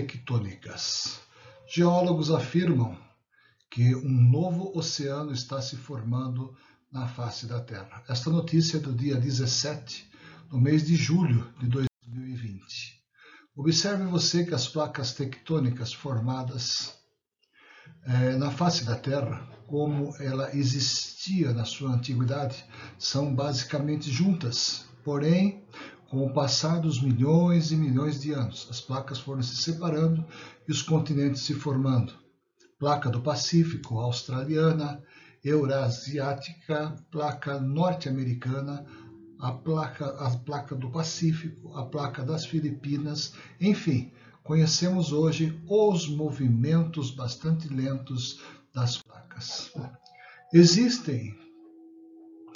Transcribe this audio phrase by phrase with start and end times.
[0.00, 1.20] tectônicas.
[1.68, 2.96] Geólogos afirmam
[3.70, 6.56] que um novo oceano está se formando
[6.90, 8.02] na face da Terra.
[8.08, 10.10] Esta notícia é do dia 17,
[10.50, 13.00] no mês de julho de 2020.
[13.54, 16.94] Observe você que as placas tectônicas formadas
[18.04, 22.64] é, na face da Terra, como ela existia na sua antiguidade,
[22.98, 24.86] são basicamente juntas.
[25.04, 25.64] Porém,
[26.10, 30.26] com o passar dos milhões e milhões de anos, as placas foram se separando
[30.66, 32.12] e os continentes se formando.
[32.80, 35.00] Placa do Pacífico, australiana,
[35.44, 38.84] eurasiática, placa norte-americana,
[39.38, 44.10] a placa, a placa do Pacífico, a placa das Filipinas, enfim,
[44.42, 48.40] conhecemos hoje os movimentos bastante lentos
[48.74, 49.72] das placas.
[50.52, 51.38] Existem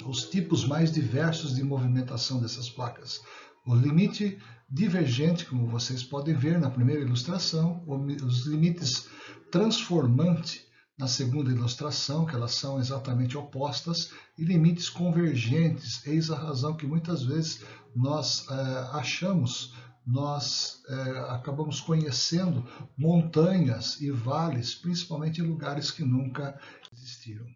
[0.05, 3.21] os tipos mais diversos de movimentação dessas placas.
[3.65, 4.37] O limite
[4.69, 9.07] divergente, como vocês podem ver na primeira ilustração, os limites
[9.51, 10.65] transformante
[10.97, 16.87] na segunda ilustração, que elas são exatamente opostas, e limites convergentes, eis a razão que
[16.87, 17.63] muitas vezes
[17.95, 18.53] nós é,
[18.97, 19.73] achamos
[20.05, 20.93] nós é,
[21.31, 22.63] acabamos conhecendo
[22.95, 26.59] montanhas e vales, principalmente em lugares que nunca
[26.93, 27.47] existiram.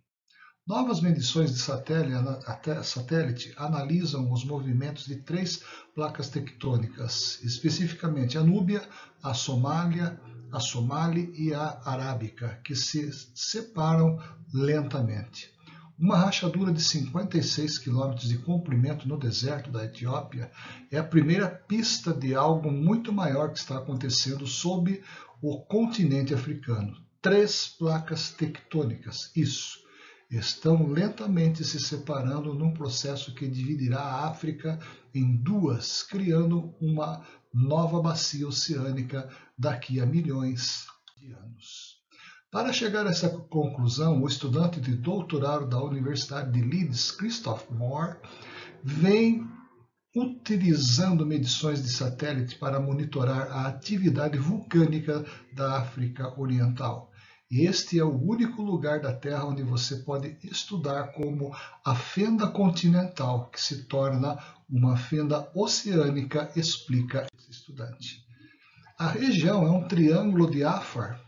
[0.69, 5.63] Novas medições de satélite, analisam os movimentos de três
[5.95, 8.87] placas tectônicas, especificamente a Núbia,
[9.23, 14.19] a Somália, a Somali e a Arábica, que se separam
[14.53, 15.51] lentamente.
[15.97, 20.51] Uma rachadura de 56 quilômetros de comprimento no deserto da Etiópia
[20.91, 25.01] é a primeira pista de algo muito maior que está acontecendo sob
[25.41, 26.95] o continente africano.
[27.19, 29.88] Três placas tectônicas, isso,
[30.29, 34.79] estão lentamente se separando num processo que dividirá a África
[35.13, 40.85] em duas, criando uma nova bacia oceânica daqui a milhões
[41.17, 41.97] de anos.
[42.51, 48.17] Para chegar a essa conclusão, o estudante de doutorado da Universidade de Leeds, Christoph Moore,
[48.83, 49.47] vem
[50.15, 55.23] utilizando medições de satélite para monitorar a atividade vulcânica
[55.53, 57.08] da África Oriental.
[57.51, 61.51] Este é o único lugar da Terra onde você pode estudar como
[61.83, 64.37] a fenda continental, que se torna
[64.69, 68.23] uma fenda oceânica, explica esse estudante.
[68.99, 71.19] A região é um triângulo de Afar,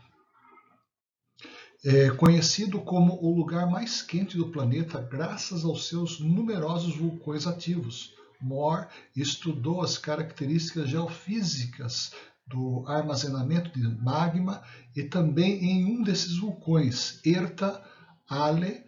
[1.84, 8.14] é conhecido como o lugar mais quente do planeta graças aos seus numerosos vulcões ativos.
[8.40, 12.12] Moore estudou as características geofísicas
[12.46, 14.62] do armazenamento de magma
[14.94, 17.82] e também em um desses vulcões, Erta
[18.28, 18.84] Ale,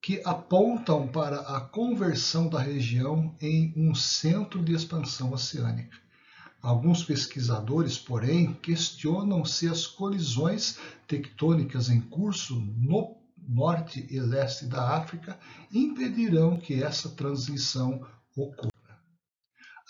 [0.00, 5.96] que apontam para a conversão da região em um centro de expansão oceânica.
[6.60, 13.16] Alguns pesquisadores, porém, questionam se as colisões tectônicas em curso no
[13.48, 15.38] norte e leste da África
[15.72, 18.72] impedirão que essa transição ocorra.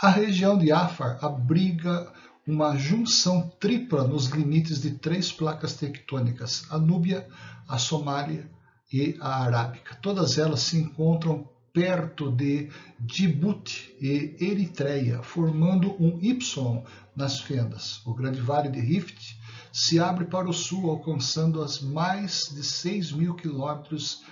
[0.01, 2.13] A região de Afar abriga
[2.47, 7.27] uma junção tripla nos limites de três placas tectônicas, a Núbia,
[7.67, 8.51] a Somália
[8.93, 9.97] e a Arábica.
[9.97, 16.85] Todas elas se encontram perto de Djibouti e Eritreia, formando um Y
[17.17, 18.01] nas fendas.
[18.07, 19.37] O Grande Vale de Rift
[19.73, 24.23] se abre para o sul, alcançando as mais de 6 mil quilômetros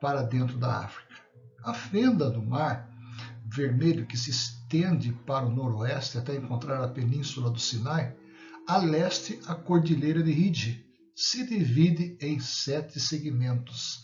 [0.00, 1.16] para dentro da África.
[1.64, 2.88] A fenda do Mar
[3.44, 4.30] Vermelho, que se
[4.72, 8.16] estende para o noroeste até encontrar a Península do Sinai,
[8.66, 14.02] a leste a Cordilheira de Ride, se divide em sete segmentos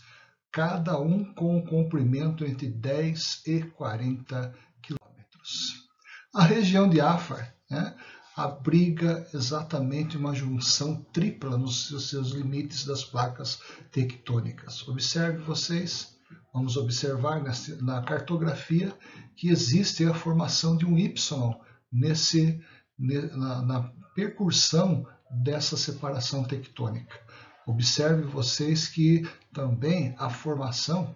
[0.51, 5.87] cada um com um comprimento entre 10 e 40 quilômetros.
[6.35, 7.95] A região de Afar né,
[8.35, 13.59] abriga exatamente uma junção tripla nos seus limites das placas
[13.91, 14.87] tectônicas.
[14.87, 16.18] Observe vocês,
[16.59, 17.41] vamos observar
[17.81, 18.93] na cartografia
[19.37, 21.57] que existe a formação de um Y
[21.89, 22.61] nesse,
[22.97, 27.17] na, na percursão dessa separação tectônica.
[27.65, 31.15] Observe vocês que também a formação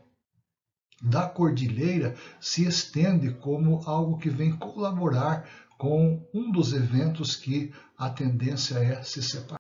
[1.02, 5.46] da cordilheira se estende como algo que vem colaborar
[5.78, 9.60] com um dos eventos que a tendência é se separar.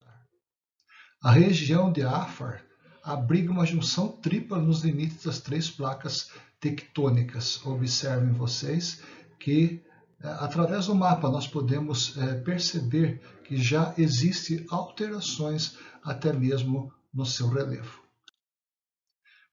[1.22, 2.63] A região de Afar
[3.04, 7.64] abriga uma junção tripla nos limites das três placas tectônicas.
[7.66, 9.02] Observem vocês
[9.40, 9.84] que
[10.22, 17.26] é, através do mapa nós podemos é, perceber que já existem alterações até mesmo no
[17.26, 18.02] seu relevo.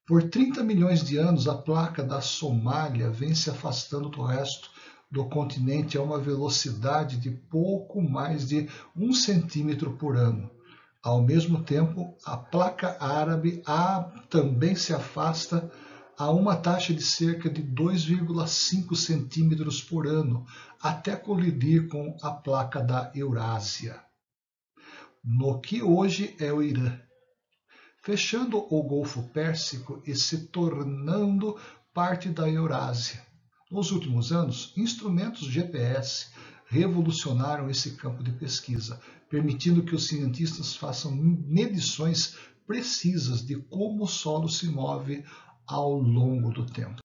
[0.07, 4.71] Por 30 milhões de anos, a placa da Somália vem se afastando do resto
[5.11, 10.49] do continente a uma velocidade de pouco mais de um centímetro por ano.
[11.03, 15.71] Ao mesmo tempo, a placa árabe a, também se afasta
[16.15, 20.45] a uma taxa de cerca de 2,5 centímetros por ano,
[20.79, 23.99] até colidir com a placa da Eurásia,
[25.23, 26.99] no que hoje é o Irã,
[28.03, 31.57] fechando o Golfo Pérsico e se tornando
[31.91, 33.25] parte da Eurásia.
[33.71, 36.27] Nos últimos anos, instrumentos GPS
[36.71, 38.97] revolucionaram esse campo de pesquisa,
[39.29, 45.21] permitindo que os cientistas façam medições precisas de como o solo se move
[45.67, 47.01] ao longo do tempo.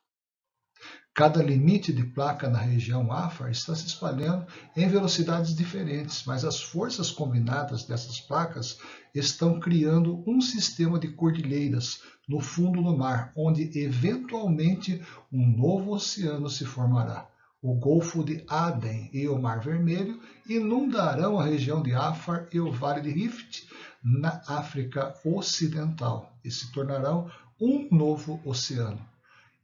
[1.12, 4.46] Cada limite de placa na região AFAR está se espalhando
[4.76, 8.78] em velocidades diferentes, mas as forças combinadas dessas placas
[9.12, 15.02] estão criando um sistema de cordilheiras no fundo do mar, onde eventualmente
[15.32, 17.28] um novo oceano se formará.
[17.68, 22.70] O Golfo de Aden e o Mar Vermelho inundarão a região de Afar e o
[22.70, 23.68] Vale de Rift
[24.00, 27.28] na África Ocidental e se tornarão
[27.60, 29.04] um novo oceano.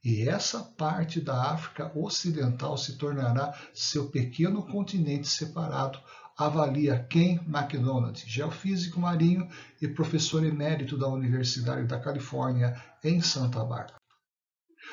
[0.05, 6.01] E essa parte da África Ocidental se tornará seu pequeno continente separado,
[6.37, 9.49] avalia Ken McDonald, geofísico marinho
[9.81, 14.02] e professor emérito da Universidade da Califórnia em Santa Bárbara.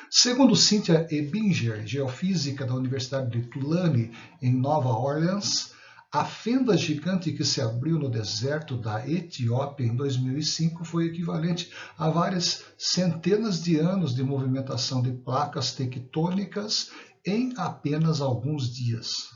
[0.08, 5.72] Segundo Cynthia Ebinger, geofísica da Universidade de Tulane, em Nova Orleans,
[6.12, 12.10] a fenda gigante que se abriu no deserto da Etiópia em 2005 foi equivalente a
[12.10, 16.90] várias centenas de anos de movimentação de placas tectônicas
[17.24, 19.30] em apenas alguns dias.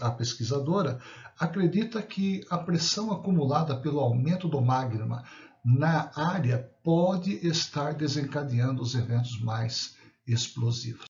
[0.00, 1.00] A pesquisadora
[1.38, 5.24] acredita que a pressão acumulada pelo aumento do magma
[5.64, 9.96] na área pode estar desencadeando os eventos mais
[10.26, 11.06] explosivos.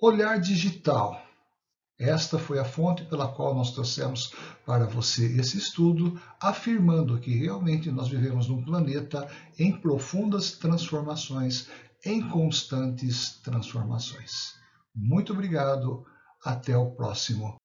[0.00, 1.24] Olhar digital
[1.98, 4.32] esta foi a fonte pela qual nós trouxemos
[4.66, 11.68] para você esse estudo, afirmando que realmente nós vivemos num planeta em profundas transformações,
[12.04, 14.54] em constantes transformações.
[14.94, 16.04] Muito obrigado,
[16.44, 17.56] até o próximo